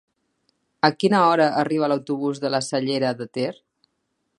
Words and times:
A 0.87 0.91
quina 1.03 1.21
hora 1.27 1.47
arriba 1.65 1.91
l'autobús 1.93 2.43
de 2.47 2.55
la 2.57 2.65
Cellera 2.73 3.17
de 3.23 3.31
Ter? 3.39 3.51